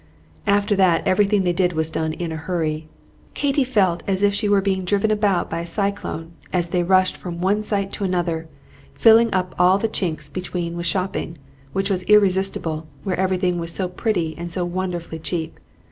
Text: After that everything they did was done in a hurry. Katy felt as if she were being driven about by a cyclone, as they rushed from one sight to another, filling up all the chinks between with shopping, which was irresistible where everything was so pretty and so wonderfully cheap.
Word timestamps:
After 0.47 0.75
that 0.77 1.05
everything 1.05 1.43
they 1.43 1.53
did 1.53 1.73
was 1.73 1.91
done 1.91 2.13
in 2.13 2.31
a 2.31 2.35
hurry. 2.35 2.87
Katy 3.35 3.63
felt 3.63 4.01
as 4.07 4.23
if 4.23 4.33
she 4.33 4.49
were 4.49 4.59
being 4.59 4.83
driven 4.83 5.11
about 5.11 5.47
by 5.47 5.59
a 5.59 5.65
cyclone, 5.67 6.31
as 6.51 6.69
they 6.69 6.81
rushed 6.81 7.15
from 7.15 7.39
one 7.39 7.61
sight 7.61 7.91
to 7.93 8.03
another, 8.03 8.47
filling 8.95 9.31
up 9.31 9.53
all 9.59 9.77
the 9.77 9.87
chinks 9.87 10.27
between 10.33 10.75
with 10.75 10.87
shopping, 10.87 11.37
which 11.71 11.91
was 11.91 12.01
irresistible 12.05 12.87
where 13.03 13.19
everything 13.19 13.59
was 13.59 13.71
so 13.75 13.87
pretty 13.87 14.35
and 14.39 14.51
so 14.51 14.65
wonderfully 14.65 15.19
cheap. 15.19 15.59